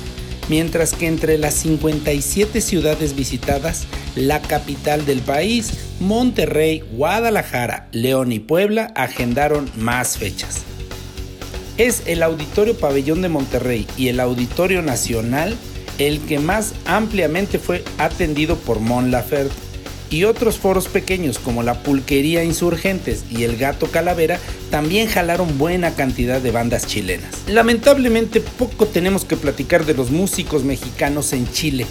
mientras 0.49 0.93
que 0.93 1.07
entre 1.07 1.37
las 1.37 1.53
57 1.55 2.61
ciudades 2.61 3.15
visitadas, 3.15 3.85
la 4.15 4.41
capital 4.41 5.05
del 5.05 5.21
país, 5.21 5.73
Monterrey, 5.99 6.83
Guadalajara, 6.91 7.87
León 7.91 8.31
y 8.31 8.39
Puebla 8.39 8.91
agendaron 8.95 9.69
más 9.75 10.17
fechas. 10.17 10.61
Es 11.77 12.03
el 12.05 12.23
Auditorio 12.23 12.77
Pabellón 12.77 13.21
de 13.21 13.29
Monterrey 13.29 13.85
y 13.97 14.07
el 14.07 14.19
Auditorio 14.19 14.81
Nacional 14.81 15.55
el 15.97 16.19
que 16.21 16.39
más 16.39 16.73
ampliamente 16.85 17.59
fue 17.59 17.83
atendido 17.97 18.57
por 18.57 18.79
Mon 18.79 19.11
Laferte 19.11 19.64
y 20.09 20.23
otros 20.23 20.57
foros 20.57 20.87
pequeños 20.87 21.39
como 21.39 21.63
la 21.63 21.81
Pulquería 21.81 22.43
Insurgentes 22.43 23.23
y 23.29 23.43
el 23.43 23.57
Gato 23.57 23.87
Calavera 23.87 24.39
también 24.69 25.07
jalaron 25.07 25.57
buena 25.57 25.95
cantidad 25.95 26.41
de 26.41 26.51
bandas 26.51 26.87
chilenas. 26.87 27.31
Lamentablemente 27.47 28.41
poco 28.41 28.85
tenemos 28.85 29.25
que 29.25 29.37
platicar 29.37 29.85
de 29.85 29.93
los 29.93 30.11
músicos 30.11 30.63
mexicanos 30.63 31.33
en 31.33 31.51
Chile, 31.51 31.85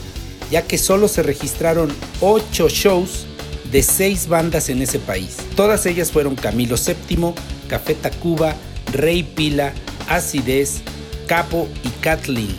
ya 0.50 0.62
que 0.62 0.78
solo 0.78 1.08
se 1.08 1.22
registraron 1.22 1.92
8 2.20 2.68
shows 2.68 3.26
de 3.70 3.82
6 3.82 4.28
bandas 4.28 4.68
en 4.68 4.82
ese 4.82 4.98
país. 4.98 5.36
Todas 5.56 5.86
ellas 5.86 6.12
fueron 6.12 6.36
Camilo 6.36 6.76
VII, 6.76 7.34
Café 7.68 7.94
Tacuba, 7.94 8.54
Rey 8.92 9.22
Pila, 9.22 9.72
Acidez, 10.08 10.82
Capo 11.26 11.68
y 11.82 11.88
Kathleen. 12.00 12.54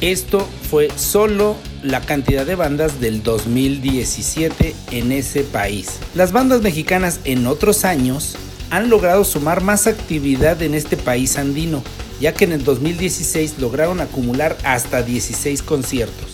Esto 0.00 0.46
fue 0.70 0.90
solo 0.96 1.56
la 1.82 2.00
cantidad 2.00 2.44
de 2.44 2.54
bandas 2.54 3.00
del 3.00 3.22
2017 3.22 4.74
en 4.90 5.12
ese 5.12 5.42
país. 5.42 5.98
Las 6.14 6.32
bandas 6.32 6.62
mexicanas 6.62 7.20
en 7.24 7.46
otros 7.46 7.84
años 7.84 8.36
han 8.70 8.90
logrado 8.90 9.24
sumar 9.24 9.62
más 9.62 9.86
actividad 9.86 10.60
en 10.62 10.74
este 10.74 10.96
país 10.96 11.36
andino, 11.36 11.82
ya 12.20 12.34
que 12.34 12.44
en 12.44 12.52
el 12.52 12.64
2016 12.64 13.58
lograron 13.58 14.00
acumular 14.00 14.56
hasta 14.64 15.02
16 15.02 15.62
conciertos. 15.62 16.30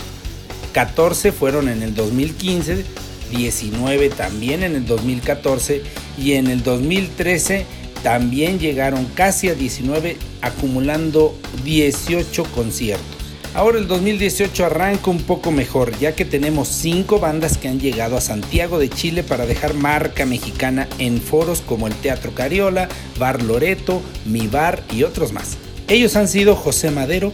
14 0.73 1.31
fueron 1.31 1.69
en 1.69 1.83
el 1.83 1.95
2015, 1.95 2.85
19 3.31 4.09
también 4.11 4.63
en 4.63 4.75
el 4.75 4.87
2014 4.87 5.83
y 6.19 6.33
en 6.33 6.49
el 6.49 6.63
2013 6.63 7.67
también 8.03 8.59
llegaron 8.59 9.07
casi 9.07 9.49
a 9.49 9.55
19 9.55 10.17
acumulando 10.43 11.37
18 11.65 12.45
conciertos. 12.55 13.14
Ahora 13.55 13.79
el 13.79 13.87
2018 13.87 14.67
arranca 14.67 15.11
un 15.11 15.23
poco 15.23 15.53
mejor, 15.53 15.97
ya 16.01 16.17
que 16.17 16.25
tenemos 16.25 16.67
5 16.67 17.21
bandas 17.21 17.57
que 17.57 17.69
han 17.69 17.79
llegado 17.79 18.17
a 18.17 18.21
Santiago 18.21 18.81
de 18.81 18.89
Chile 18.89 19.23
para 19.23 19.47
dejar 19.47 19.75
marca 19.75 20.27
mexicana 20.27 20.89
en 20.99 21.21
foros 21.21 21.61
como 21.61 21.87
el 21.87 21.95
Teatro 21.95 22.35
Cariola, 22.35 22.89
Bar 23.17 23.45
Loreto, 23.45 24.03
Mi 24.25 24.49
Bar 24.49 24.83
y 24.91 25.05
otros 25.05 25.33
más. 25.33 25.57
Ellos 25.87 26.17
han 26.17 26.27
sido 26.27 26.57
José 26.57 26.91
Madero, 26.91 27.33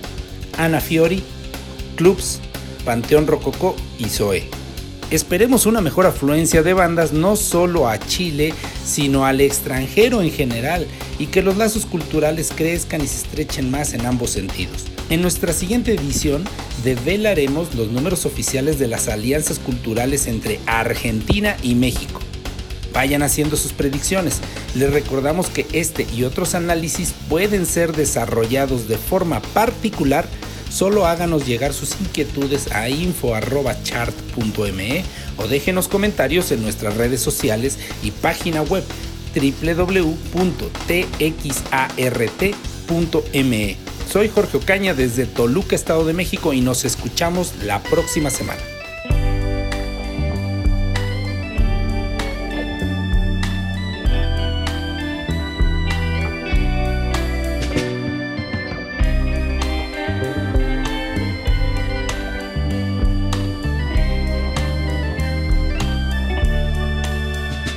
Ana 0.58 0.82
Fiori, 0.82 1.22
Clubs, 1.96 2.40
Panteón 2.84 3.26
Rococó 3.26 3.74
y 3.98 4.10
Zoe. 4.10 4.44
Esperemos 5.10 5.64
una 5.64 5.80
mejor 5.80 6.04
afluencia 6.04 6.62
de 6.62 6.74
bandas 6.74 7.14
no 7.14 7.34
solo 7.34 7.88
a 7.88 7.98
Chile, 7.98 8.52
sino 8.84 9.24
al 9.24 9.40
extranjero 9.40 10.20
en 10.20 10.30
general 10.30 10.86
y 11.18 11.28
que 11.28 11.40
los 11.40 11.56
lazos 11.56 11.86
culturales 11.86 12.52
crezcan 12.54 13.00
y 13.00 13.06
se 13.06 13.22
estrechen 13.22 13.70
más 13.70 13.94
en 13.94 14.04
ambos 14.04 14.30
sentidos. 14.30 14.84
En 15.10 15.20
nuestra 15.22 15.52
siguiente 15.52 15.92
edición 15.92 16.44
develaremos 16.84 17.74
los 17.74 17.90
números 17.90 18.26
oficiales 18.26 18.78
de 18.78 18.86
las 18.86 19.08
alianzas 19.08 19.58
culturales 19.58 20.28
entre 20.28 20.60
Argentina 20.66 21.56
y 21.64 21.74
México. 21.74 22.20
Vayan 22.92 23.24
haciendo 23.24 23.56
sus 23.56 23.72
predicciones. 23.72 24.38
Les 24.76 24.92
recordamos 24.92 25.48
que 25.48 25.66
este 25.72 26.06
y 26.14 26.22
otros 26.22 26.54
análisis 26.54 27.12
pueden 27.28 27.66
ser 27.66 27.92
desarrollados 27.92 28.86
de 28.86 28.98
forma 28.98 29.42
particular. 29.42 30.28
Solo 30.70 31.06
háganos 31.06 31.44
llegar 31.44 31.72
sus 31.72 32.00
inquietudes 32.00 32.70
a 32.70 32.88
info.chart.me 32.88 33.74
o 35.38 35.48
déjenos 35.48 35.88
comentarios 35.88 36.52
en 36.52 36.62
nuestras 36.62 36.96
redes 36.96 37.20
sociales 37.20 37.78
y 38.04 38.12
página 38.12 38.62
web 38.62 38.84
www.txart.me. 39.34 40.30
Soy 44.10 44.28
Jorge 44.28 44.56
Ocaña 44.56 44.92
desde 44.92 45.24
Toluca, 45.24 45.76
Estado 45.76 46.04
de 46.04 46.12
México 46.12 46.52
y 46.52 46.60
nos 46.60 46.84
escuchamos 46.84 47.54
la 47.62 47.80
próxima 47.80 48.28
semana. 48.28 48.60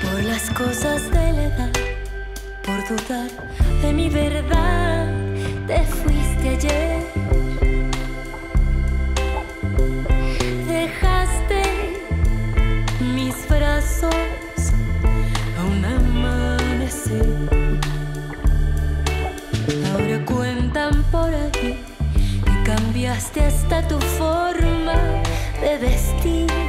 Por 0.02 0.24
las 0.24 0.50
cosas 0.50 1.12
de 1.12 1.32
la 1.32 1.44
edad, 1.44 1.72
por 2.64 2.98
dudar 2.98 3.30
de 3.84 3.94
mi 3.94 4.10
verdad, 4.10 4.83
tu 23.82 24.00
forma 24.00 24.96
de 25.62 25.78
vestir. 25.78 26.63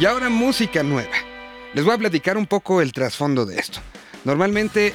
Y 0.00 0.06
ahora 0.06 0.28
música 0.28 0.84
nueva. 0.84 1.10
Les 1.74 1.84
voy 1.84 1.92
a 1.92 1.98
platicar 1.98 2.36
un 2.36 2.46
poco 2.46 2.80
el 2.80 2.92
trasfondo 2.92 3.44
de 3.44 3.58
esto. 3.58 3.80
Normalmente 4.24 4.94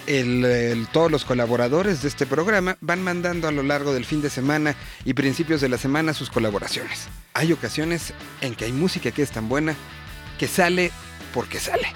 todos 0.93 1.11
los 1.11 1.25
colaboradores 1.25 2.01
de 2.01 2.07
este 2.07 2.25
programa 2.25 2.77
van 2.79 3.03
mandando 3.03 3.49
a 3.49 3.51
lo 3.51 3.63
largo 3.63 3.93
del 3.93 4.05
fin 4.05 4.21
de 4.21 4.29
semana 4.29 4.75
y 5.03 5.13
principios 5.13 5.59
de 5.59 5.67
la 5.67 5.77
semana 5.77 6.13
sus 6.13 6.29
colaboraciones. 6.29 7.09
Hay 7.33 7.51
ocasiones 7.51 8.13
en 8.39 8.55
que 8.55 8.63
hay 8.63 8.71
música 8.71 9.11
que 9.11 9.23
es 9.23 9.31
tan 9.31 9.49
buena 9.49 9.75
que 10.39 10.47
sale 10.47 10.91
porque 11.33 11.59
sale. 11.59 11.87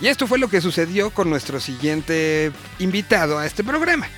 Y 0.00 0.08
esto 0.08 0.26
fue 0.26 0.38
lo 0.38 0.48
que 0.48 0.60
sucedió 0.60 1.10
con 1.10 1.30
nuestro 1.30 1.60
siguiente 1.60 2.50
invitado 2.80 3.38
a 3.38 3.46
este 3.46 3.62
programa. 3.62 4.08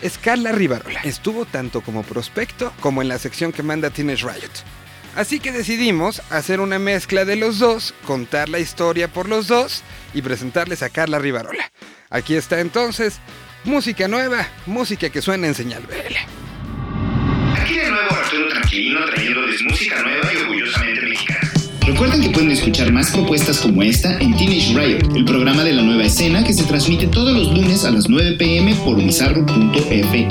Es 0.00 0.18
Carla 0.18 0.50
Rivarola. 0.50 1.00
Estuvo 1.04 1.44
tanto 1.44 1.80
como 1.80 2.02
prospecto 2.02 2.72
como 2.80 3.02
en 3.02 3.08
la 3.08 3.20
sección 3.20 3.52
que 3.52 3.62
manda 3.62 3.90
Teenage 3.90 4.26
Riot. 4.26 4.50
Así 5.14 5.40
que 5.40 5.52
decidimos 5.52 6.22
hacer 6.30 6.60
una 6.60 6.78
mezcla 6.78 7.24
de 7.24 7.36
los 7.36 7.58
dos, 7.58 7.94
contar 8.06 8.48
la 8.48 8.60
historia 8.60 9.08
por 9.08 9.28
los 9.28 9.46
dos 9.46 9.82
y 10.14 10.22
presentarles 10.22 10.82
a 10.82 10.88
Carla 10.88 11.18
Rivarola. 11.18 11.70
Aquí 12.08 12.34
está 12.34 12.60
entonces, 12.60 13.18
música 13.64 14.08
nueva, 14.08 14.48
música 14.66 15.10
que 15.10 15.20
suena 15.20 15.46
en 15.46 15.54
señal 15.54 15.82
BL. 15.82 16.16
Aquí 17.60 17.74
de 17.74 17.90
nuevo 17.90 18.10
Arturo 18.10 18.48
Tranquilino 18.48 19.04
trayéndoles 19.06 19.62
música 19.62 20.02
nueva 20.02 20.32
y 20.32 20.36
orgullosamente 20.38 21.02
mexicana. 21.02 21.52
Recuerden 21.86 22.22
que 22.22 22.30
pueden 22.30 22.50
escuchar 22.52 22.90
más 22.90 23.10
propuestas 23.10 23.58
como 23.58 23.82
esta 23.82 24.18
en 24.18 24.34
Teenage 24.36 24.72
Riot, 24.72 25.16
el 25.16 25.24
programa 25.26 25.62
de 25.62 25.74
la 25.74 25.82
nueva 25.82 26.04
escena 26.04 26.42
que 26.42 26.54
se 26.54 26.64
transmite 26.64 27.06
todos 27.08 27.36
los 27.36 27.52
lunes 27.52 27.84
a 27.84 27.90
las 27.90 28.08
9 28.08 28.36
pm 28.38 28.74
por 28.76 28.96
bizarro.fm. 28.96 30.28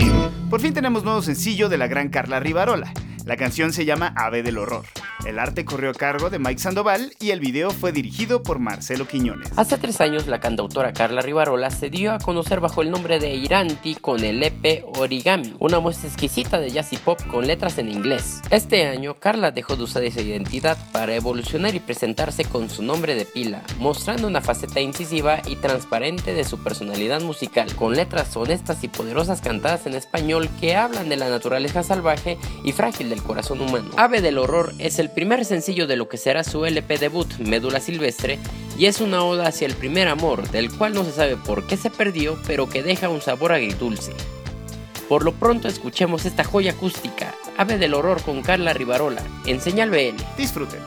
Por 0.50 0.59
fin 0.59 0.73
tenemos 0.73 1.03
nuevo 1.03 1.21
sencillo 1.21 1.69
de 1.69 1.77
la 1.77 1.88
gran 1.88 2.09
Carla 2.09 2.39
Rivarola. 2.39 2.91
La 3.25 3.38
canción 3.38 3.72
se 3.72 3.86
llama 3.86 4.13
Ave 4.16 4.44
del 4.44 4.58
Horror. 4.58 4.86
El 5.25 5.38
arte 5.38 5.66
corrió 5.66 5.92
a 5.92 5.94
cargo 5.94 6.30
de 6.32 6.40
Mike 6.40 6.60
Sandoval 6.60 7.13
y 7.20 7.30
el 7.30 7.40
video 7.40 7.70
fue 7.70 7.92
dirigido 7.92 8.42
por 8.42 8.58
Marcelo 8.58 9.08
Quiñones. 9.08 9.51
Hace 9.56 9.78
tres 9.78 10.01
años, 10.01 10.25
la 10.25 10.40
cantautora 10.40 10.94
Carla 10.94 11.22
Rivarola 11.22 11.70
se 11.70 11.92
dio 11.92 12.12
a 12.13 12.18
conocer 12.18 12.60
bajo 12.60 12.82
el 12.82 12.90
nombre 12.90 13.20
de 13.20 13.36
Iranti 13.36 13.96
con 13.96 14.24
el 14.24 14.42
EP 14.42 14.84
Origami, 14.98 15.54
una 15.60 15.80
muestra 15.80 16.08
exquisita 16.10 16.60
de 16.60 16.72
jazz 16.72 16.92
y 16.94 16.98
pop 16.98 17.20
con 17.30 17.46
letras 17.46 17.78
en 17.78 17.90
inglés. 17.90 18.42
Este 18.50 18.88
año, 18.88 19.20
Carla 19.20 19.51
dejó 19.51 19.75
de 19.75 19.84
usar 19.84 20.04
esa 20.04 20.22
identidad 20.22 20.78
para 20.92 21.13
evolucionar 21.13 21.75
y 21.75 21.80
presentarse 21.80 22.44
con 22.44 22.70
su 22.70 22.82
nombre 22.82 23.13
de 23.13 23.25
pila, 23.25 23.62
mostrando 23.78 24.28
una 24.28 24.42
faceta 24.42 24.82
incisiva 24.82 25.42
y 25.46 25.56
transparente 25.56 26.34
de 26.34 26.44
su 26.46 26.63
personalidad 26.63 27.22
musical, 27.22 27.74
con 27.75 27.96
letras 27.96 28.36
honestas 28.36 28.84
y 28.84 28.88
poderosas 28.88 29.42
cantadas 29.42 29.86
en 29.86 29.94
español 29.94 30.50
que 30.60 30.75
hablan 30.75 31.10
de 31.10 31.18
la 31.18 31.30
naturaleza 31.30 31.84
salvaje 31.84 32.40
y 32.63 32.72
frágil 32.72 33.10
del 33.10 33.22
corazón 33.22 33.62
humano. 33.62 33.92
Ave 33.98 34.22
del 34.22 34.40
Horror 34.40 34.74
es 34.80 34.98
el 34.98 35.11
primer 35.12 35.46
sencillo 35.46 35.88
de 35.88 35.96
lo 35.96 36.10
que 36.10 36.18
será 36.18 36.44
su 36.44 36.65
LP 36.65 36.98
debut, 36.98 37.27
Médula 37.39 37.80
Silvestre, 37.80 38.39
y 38.77 38.86
es 38.86 39.01
una 39.01 39.24
oda 39.24 39.48
hacia 39.48 39.68
el 39.68 39.75
primer 39.75 40.08
amor, 40.08 40.50
del 40.50 40.72
cual 40.72 40.94
no 40.94 41.03
se 41.03 41.12
sabe 41.12 41.38
por 41.38 41.68
qué 41.68 41.77
se 41.77 41.89
perdió, 41.89 42.38
pero 42.48 42.70
que 42.70 42.84
deja 42.84 43.10
un 43.10 43.22
sabor 43.22 43.51
agridulce. 43.51 44.13
Por 45.08 45.24
lo 45.24 45.34
pronto 45.34 45.68
escuchemos 45.68 46.25
esta 46.25 46.44
joya 46.44 46.72
acústica, 46.72 47.36
Ave 47.58 47.77
del 47.77 47.94
Horror 47.94 48.22
con 48.24 48.41
Carla 48.41 48.74
Rivarola, 48.74 49.22
en 49.46 49.60
Señal 49.60 49.89
BL. 49.89 50.15
Disfruten. 50.38 50.80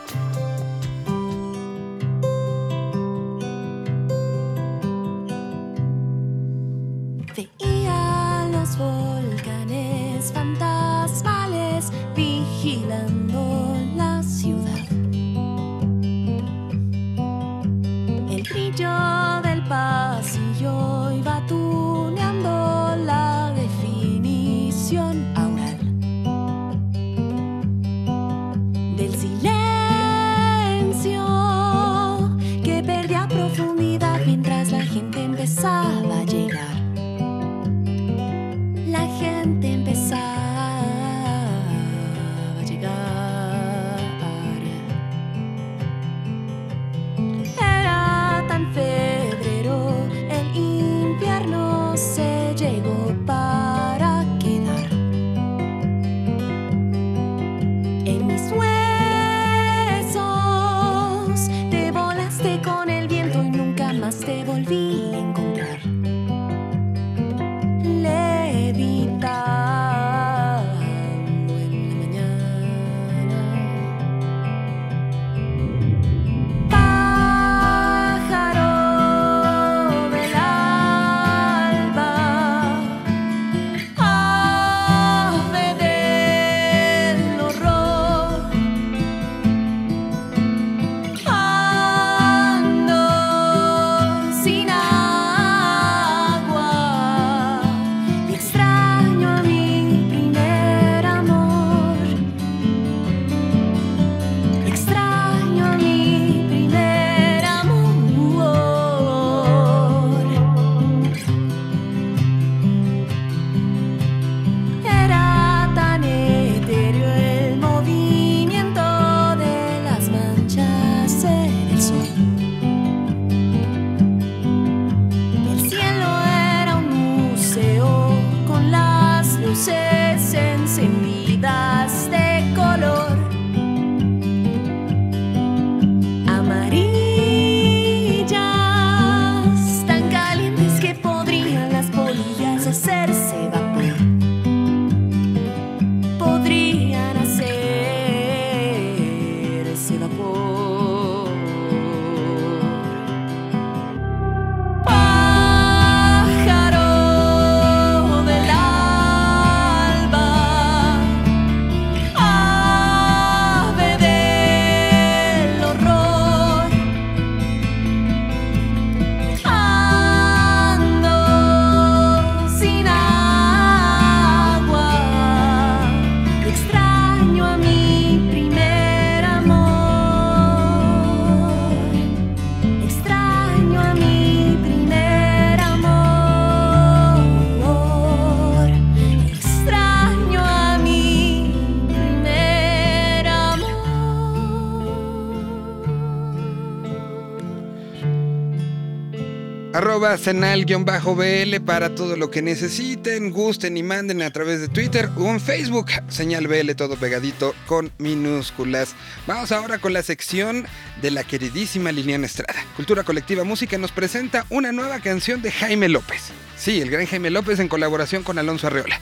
Arroba 199.74 200.16
Senal-BL 200.16 201.60
para 201.66 201.96
todo 201.96 202.14
lo 202.14 202.30
que 202.30 202.42
necesiten, 202.42 203.32
gusten 203.32 203.76
y 203.76 203.82
manden 203.82 204.22
a 204.22 204.30
través 204.30 204.60
de 204.60 204.68
Twitter 204.68 205.10
o 205.16 205.28
en 205.28 205.40
Facebook. 205.40 205.90
Señal 206.06 206.46
BL 206.46 206.70
todo 206.76 206.94
pegadito 206.94 207.56
con 207.66 207.90
minúsculas. 207.98 208.94
Vamos 209.26 209.50
ahora 209.50 209.78
con 209.78 209.92
la 209.92 210.04
sección 210.04 210.64
de 211.02 211.10
la 211.10 211.24
queridísima 211.24 211.90
Liliana 211.90 212.26
Estrada. 212.26 212.64
Cultura 212.76 213.02
Colectiva 213.02 213.42
Música 213.42 213.76
nos 213.76 213.90
presenta 213.90 214.46
una 214.48 214.70
nueva 214.70 215.00
canción 215.00 215.42
de 215.42 215.50
Jaime 215.50 215.88
López. 215.88 216.30
Sí, 216.56 216.80
el 216.80 216.92
gran 216.92 217.06
Jaime 217.06 217.30
López 217.30 217.58
en 217.58 217.66
colaboración 217.66 218.22
con 218.22 218.38
Alonso 218.38 218.68
Arreola. 218.68 219.00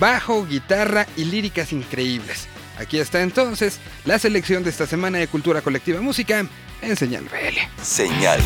Bajo, 0.00 0.44
guitarra 0.44 1.06
y 1.16 1.26
líricas 1.26 1.72
increíbles. 1.72 2.48
Aquí 2.78 2.98
está 2.98 3.22
entonces 3.22 3.78
la 4.04 4.18
selección 4.18 4.64
de 4.64 4.70
esta 4.70 4.86
semana 4.86 5.18
de 5.18 5.28
Cultura 5.28 5.60
Colectiva 5.60 6.00
Música 6.00 6.46
en 6.80 6.96
Señal 6.96 7.24
BL. 7.24 7.82
Señal 7.82 8.40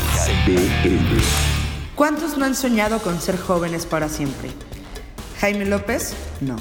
BL. 0.47 1.21
¿Cuántos 1.95 2.37
no 2.37 2.45
han 2.45 2.55
soñado 2.55 3.01
con 3.01 3.21
ser 3.21 3.39
jóvenes 3.39 3.87
para 3.87 4.09
siempre? 4.09 4.51
Jaime 5.41 5.65
López, 5.65 6.15
no. 6.41 6.57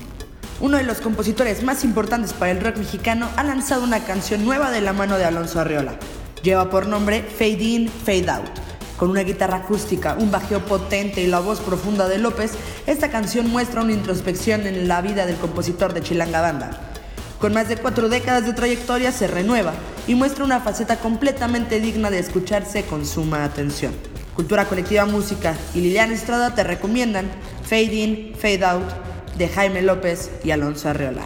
Uno 0.61 0.77
de 0.77 0.83
los 0.83 1.01
compositores 1.01 1.63
más 1.63 1.83
importantes 1.83 2.31
para 2.31 2.51
el 2.51 2.61
rock 2.61 2.77
mexicano 2.77 3.29
ha 3.35 3.43
lanzado 3.43 3.83
una 3.83 4.05
canción 4.05 4.45
nueva 4.45 4.71
de 4.71 4.81
la 4.81 4.93
mano 4.93 5.17
de 5.17 5.25
Alonso 5.25 5.59
Arreola. 5.59 5.99
Lleva 6.43 6.69
por 6.69 6.87
nombre 6.87 7.23
Fade 7.23 7.63
In, 7.63 7.89
Fade 7.89 8.29
Out. 8.29 8.49
Con 8.95 9.09
una 9.09 9.23
guitarra 9.23 9.57
acústica, 9.57 10.15
un 10.17 10.31
bajeo 10.31 10.63
potente 10.63 11.21
y 11.21 11.27
la 11.27 11.39
voz 11.39 11.59
profunda 11.59 12.07
de 12.07 12.19
López, 12.19 12.51
esta 12.87 13.09
canción 13.09 13.49
muestra 13.49 13.81
una 13.81 13.91
introspección 13.91 14.65
en 14.65 14.87
la 14.87 15.01
vida 15.01 15.25
del 15.25 15.35
compositor 15.35 15.93
de 15.93 16.01
Chilanga 16.01 16.39
Banda. 16.39 16.94
Con 17.39 17.53
más 17.53 17.67
de 17.67 17.77
cuatro 17.77 18.09
décadas 18.09 18.45
de 18.45 18.53
trayectoria 18.53 19.11
se 19.11 19.27
renueva 19.27 19.73
y 20.07 20.15
muestra 20.15 20.45
una 20.45 20.61
faceta 20.61 20.99
completamente 20.99 21.79
digna 21.79 22.09
de 22.09 22.19
escucharse 22.19 22.83
con 22.83 23.05
suma 23.05 23.43
atención. 23.43 23.93
Cultura 24.35 24.65
Colectiva 24.65 25.05
Música 25.05 25.55
y 25.73 25.81
Liliana 25.81 26.13
Estrada 26.13 26.55
te 26.55 26.63
recomiendan 26.63 27.29
Fade 27.63 27.95
In, 27.95 28.35
Fade 28.35 28.65
Out 28.65 28.89
de 29.37 29.47
Jaime 29.47 29.81
López 29.81 30.31
y 30.43 30.51
Alonso 30.51 30.89
Arreola. 30.89 31.23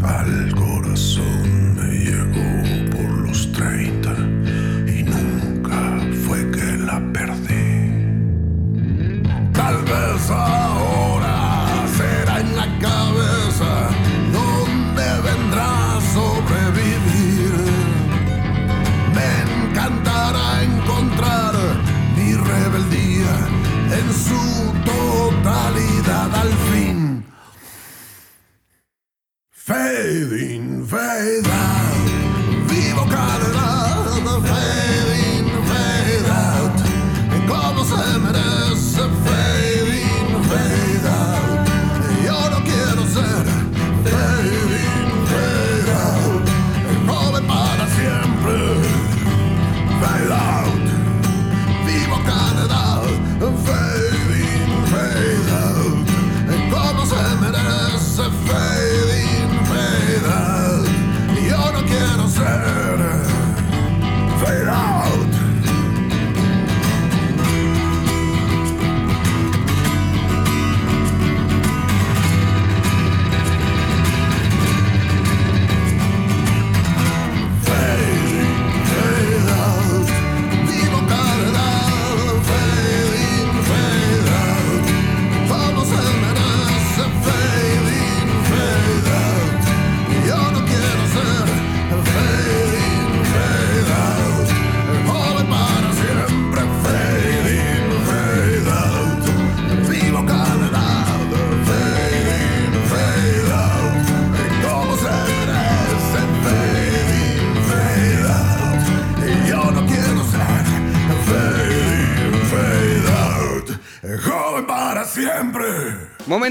Fade 0.00 0.59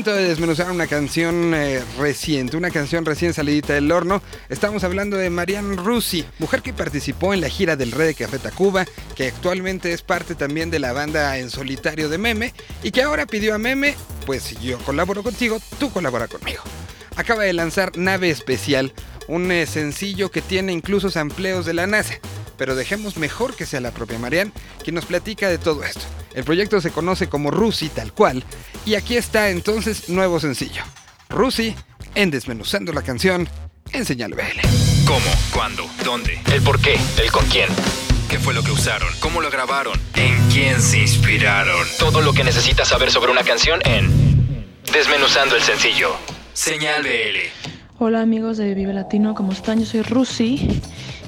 De 0.09 0.27
desmenuzar 0.27 0.71
una 0.71 0.87
canción 0.87 1.53
eh, 1.53 1.83
reciente, 1.99 2.57
una 2.57 2.71
canción 2.71 3.05
recién 3.05 3.31
salidita 3.31 3.73
del 3.73 3.91
horno. 3.91 4.23
Estamos 4.49 4.83
hablando 4.83 5.17
de 5.17 5.29
Marianne 5.29 5.75
Rusi, 5.75 6.25
mujer 6.39 6.63
que 6.63 6.73
participó 6.73 7.31
en 7.31 7.41
la 7.41 7.47
gira 7.47 7.75
del 7.75 7.91
Rey 7.91 8.07
de 8.07 8.15
Café 8.15 8.39
Tacuba, 8.39 8.85
que 9.15 9.27
actualmente 9.27 9.93
es 9.93 10.01
parte 10.01 10.33
también 10.33 10.71
de 10.71 10.79
la 10.79 10.93
banda 10.93 11.37
en 11.37 11.51
solitario 11.51 12.09
de 12.09 12.17
Meme 12.17 12.55
y 12.81 12.89
que 12.89 13.03
ahora 13.03 13.27
pidió 13.27 13.53
a 13.53 13.59
Meme, 13.59 13.95
pues 14.25 14.41
si 14.41 14.55
yo 14.55 14.79
colaboro 14.79 15.21
contigo, 15.21 15.61
tú 15.79 15.91
colabora 15.91 16.27
conmigo. 16.27 16.63
Acaba 17.15 17.43
de 17.43 17.53
lanzar 17.53 17.95
Nave 17.95 18.31
Especial, 18.31 18.93
un 19.27 19.51
eh, 19.51 19.67
sencillo 19.67 20.31
que 20.31 20.41
tiene 20.41 20.73
incluso 20.73 21.11
sampleos 21.11 21.67
de 21.67 21.75
la 21.75 21.85
NASA. 21.85 22.15
Pero 22.59 22.75
dejemos 22.75 23.17
mejor 23.17 23.55
que 23.55 23.65
sea 23.65 23.79
la 23.79 23.91
propia 23.91 24.19
Marianne 24.19 24.51
quien 24.83 24.93
nos 24.95 25.05
platica 25.05 25.49
de 25.49 25.57
todo 25.57 25.83
esto. 25.83 26.01
El 26.35 26.43
proyecto 26.43 26.79
se 26.81 26.91
conoce 26.91 27.27
como 27.27 27.49
Rusi 27.49 27.87
tal 27.89 28.13
cual, 28.13 28.43
y 28.85 28.95
aquí 28.95 29.17
está 29.17 29.49
entonces 29.49 30.09
nuevo 30.09 30.39
sencillo. 30.39 30.83
Rusi 31.29 31.73
en 32.15 32.29
Desmenuzando 32.29 32.91
la 32.91 33.01
canción 33.01 33.47
en 33.93 34.05
Señal 34.05 34.33
BL. 34.33 34.59
¿Cómo? 35.07 35.25
¿Cuándo? 35.53 35.89
¿Dónde? 36.03 36.39
¿El 36.51 36.61
por 36.61 36.79
qué? 36.81 36.99
¿El 37.17 37.31
con 37.31 37.45
quién? 37.47 37.69
¿Qué 38.29 38.37
fue 38.37 38.53
lo 38.53 38.61
que 38.61 38.71
usaron? 38.71 39.09
¿Cómo 39.21 39.41
lo 39.41 39.49
grabaron? 39.49 39.99
¿En 40.15 40.37
quién 40.49 40.81
se 40.81 40.99
inspiraron? 40.99 41.87
Todo 41.97 42.21
lo 42.21 42.33
que 42.33 42.43
necesitas 42.43 42.89
saber 42.89 43.09
sobre 43.09 43.31
una 43.31 43.43
canción 43.43 43.79
en 43.85 44.75
Desmenuzando 44.91 45.55
el 45.55 45.61
sencillo. 45.61 46.11
Señal 46.53 47.03
BL. 47.03 47.69
Hola 47.99 48.21
amigos 48.21 48.57
de 48.57 48.73
Vive 48.73 48.93
Latino, 48.93 49.33
¿cómo 49.33 49.51
están? 49.51 49.79
Yo 49.79 49.85
soy 49.85 50.01
Rusi 50.03 50.81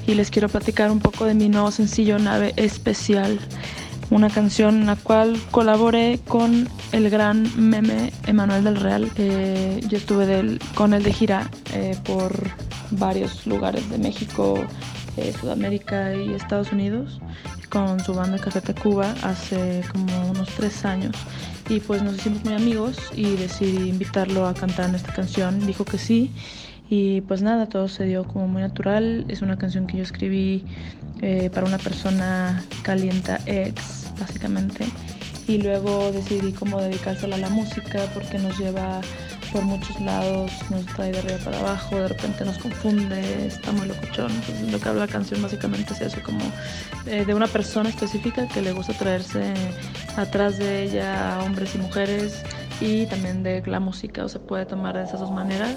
y 0.06 0.14
les 0.14 0.30
quiero 0.30 0.48
platicar 0.48 0.90
un 0.90 0.98
poco 0.98 1.24
de 1.24 1.34
mi 1.34 1.48
nuevo 1.48 1.70
sencillo 1.70 2.18
Nave 2.18 2.52
Especial, 2.56 3.38
una 4.10 4.28
canción 4.30 4.80
en 4.80 4.86
la 4.86 4.96
cual 4.96 5.40
colaboré 5.50 6.20
con 6.26 6.68
el 6.92 7.10
gran 7.10 7.48
meme 7.56 8.12
Emanuel 8.26 8.64
del 8.64 8.76
Real. 8.76 9.10
Eh, 9.16 9.80
yo 9.88 9.98
estuve 9.98 10.58
con 10.74 10.94
él 10.94 11.02
de 11.02 11.12
gira 11.12 11.50
eh, 11.74 11.96
por 12.04 12.32
varios 12.90 13.46
lugares 13.46 13.88
de 13.90 13.98
México, 13.98 14.58
eh, 15.16 15.32
Sudamérica 15.38 16.14
y 16.14 16.34
Estados 16.34 16.72
Unidos 16.72 17.20
con 17.72 18.00
su 18.00 18.12
banda 18.12 18.38
Café 18.38 18.60
Tacuba 18.60 19.14
hace 19.22 19.82
como 19.90 20.30
unos 20.30 20.48
tres 20.50 20.84
años 20.84 21.16
y 21.70 21.80
pues 21.80 22.02
nos 22.02 22.16
hicimos 22.16 22.44
muy 22.44 22.52
amigos 22.52 22.98
y 23.16 23.34
decidí 23.36 23.88
invitarlo 23.88 24.46
a 24.46 24.52
cantar 24.52 24.94
esta 24.94 25.12
canción. 25.14 25.66
Dijo 25.66 25.86
que 25.86 25.96
sí 25.96 26.30
y 26.94 27.22
pues 27.22 27.40
nada, 27.40 27.70
todo 27.70 27.88
se 27.88 28.04
dio 28.04 28.24
como 28.24 28.46
muy 28.48 28.60
natural. 28.60 29.24
Es 29.28 29.40
una 29.40 29.56
canción 29.56 29.86
que 29.86 29.96
yo 29.96 30.02
escribí 30.02 30.62
eh, 31.22 31.48
para 31.48 31.66
una 31.66 31.78
persona 31.78 32.62
calienta 32.82 33.40
ex, 33.46 34.10
básicamente. 34.20 34.84
Y 35.48 35.56
luego 35.56 36.12
decidí 36.12 36.52
como 36.52 36.82
dedicársela 36.82 37.36
a 37.36 37.38
la 37.38 37.48
música 37.48 38.04
porque 38.12 38.36
nos 38.36 38.58
lleva 38.58 39.00
por 39.54 39.62
muchos 39.62 39.98
lados, 40.02 40.50
nos 40.68 40.84
trae 40.84 41.12
de 41.12 41.20
arriba 41.20 41.38
para 41.42 41.60
abajo, 41.60 41.96
de 41.96 42.08
repente 42.08 42.44
nos 42.44 42.58
confunde, 42.58 43.46
está 43.46 43.72
muy 43.72 43.88
locochón. 43.88 44.30
Entonces 44.30 44.70
lo 44.70 44.78
que 44.78 44.88
habla 44.90 45.06
la 45.06 45.12
canción 45.12 45.40
básicamente 45.40 45.94
es 45.94 46.00
eso, 46.02 46.18
como 46.22 46.44
eh, 47.06 47.24
de 47.24 47.32
una 47.32 47.46
persona 47.46 47.88
específica 47.88 48.46
que 48.48 48.60
le 48.60 48.72
gusta 48.72 48.92
traerse 48.92 49.54
atrás 50.18 50.58
de 50.58 50.82
ella 50.82 51.36
a 51.36 51.42
hombres 51.44 51.74
y 51.74 51.78
mujeres 51.78 52.42
y 52.82 53.06
también 53.06 53.44
de 53.44 53.62
la 53.66 53.78
música, 53.78 54.24
o 54.24 54.28
se 54.28 54.40
puede 54.40 54.66
tomar 54.66 54.96
de 54.96 55.04
esas 55.04 55.20
dos 55.20 55.30
maneras. 55.30 55.76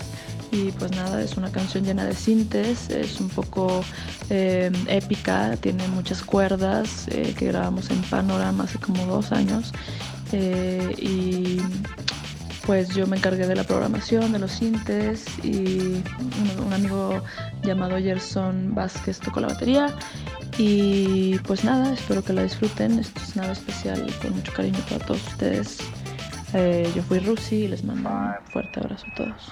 Y 0.51 0.71
pues 0.71 0.91
nada, 0.91 1.21
es 1.21 1.37
una 1.37 1.51
canción 1.51 1.83
llena 1.83 2.03
de 2.03 2.15
sintes, 2.15 2.89
es 2.89 3.19
un 3.19 3.29
poco 3.29 3.83
eh, 4.29 4.71
épica, 4.87 5.55
tiene 5.57 5.87
muchas 5.89 6.23
cuerdas 6.23 7.07
eh, 7.09 7.35
que 7.37 7.47
grabamos 7.47 7.91
en 7.91 8.01
Panorama 8.03 8.63
hace 8.63 8.79
como 8.79 9.05
dos 9.05 9.31
años. 9.31 9.71
Eh, 10.31 10.95
y 10.97 11.61
pues 12.65 12.89
yo 12.95 13.05
me 13.05 13.17
encargué 13.17 13.45
de 13.45 13.55
la 13.55 13.63
programación, 13.63 14.31
de 14.31 14.39
los 14.39 14.53
sintes 14.53 15.25
y 15.43 16.01
un, 16.57 16.65
un 16.65 16.73
amigo 16.73 17.21
llamado 17.63 17.97
Gerson 17.97 18.73
Vázquez 18.73 19.19
tocó 19.19 19.41
la 19.41 19.49
batería. 19.49 19.93
Y 20.57 21.37
pues 21.39 21.63
nada, 21.63 21.93
espero 21.93 22.23
que 22.23 22.33
la 22.33 22.43
disfruten. 22.43 22.97
Esto 22.97 23.21
es 23.21 23.35
nada 23.35 23.51
especial 23.51 24.07
con 24.21 24.33
mucho 24.35 24.53
cariño 24.53 24.79
para 24.89 25.05
todos 25.05 25.21
ustedes. 25.27 25.77
Eh, 26.57 26.89
yo 26.95 27.03
fui 27.03 27.19
Rusi 27.19 27.65
y 27.65 27.67
les 27.67 27.83
mando 27.83 28.09
un 28.09 28.33
fuerte 28.45 28.79
abrazo 28.79 29.05
a 29.11 29.15
todos. 29.15 29.51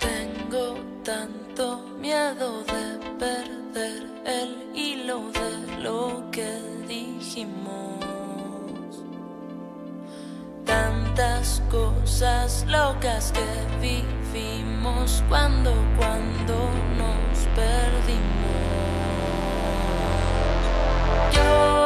Tengo 0.00 0.76
tanto 1.02 1.78
miedo 1.98 2.62
de 2.64 2.98
perder 3.18 4.02
el 4.26 4.76
hilo 4.76 5.30
de 5.32 5.82
lo 5.82 6.30
que 6.30 6.60
dijimos. 6.86 8.04
Tantas 10.66 11.62
cosas 11.70 12.66
locas 12.68 13.32
que 13.32 13.80
vivimos 13.80 15.24
cuando, 15.30 15.72
cuando 15.96 16.68
nos 16.98 17.38
perdimos. 17.56 18.61
Yo 21.34 21.81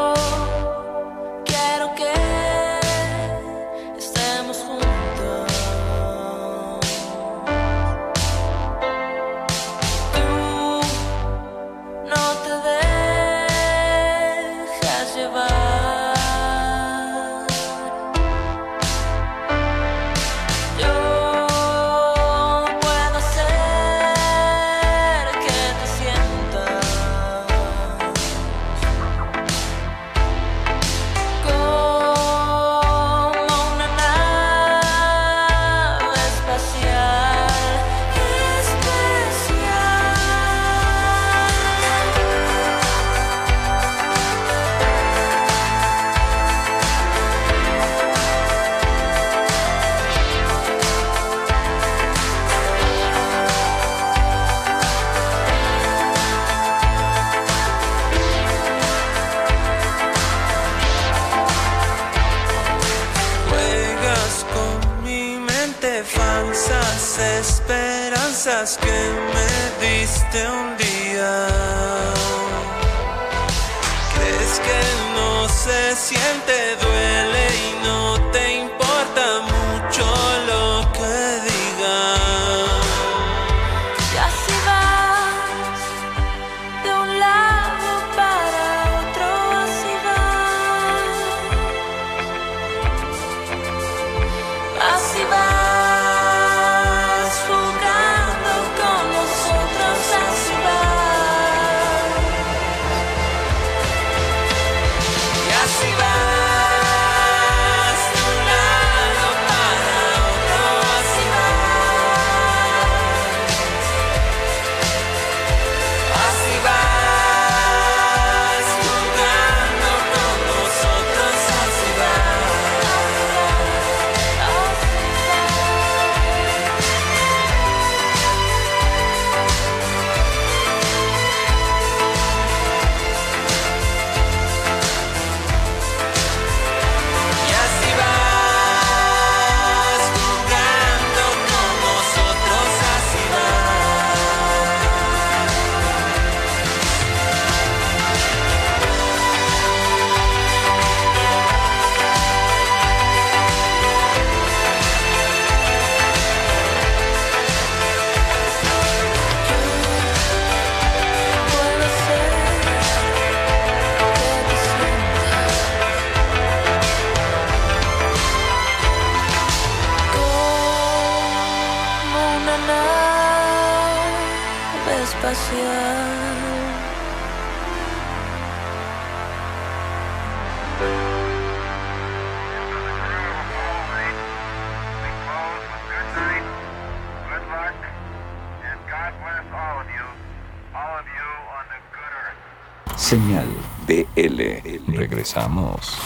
Regresamos. 195.37 196.06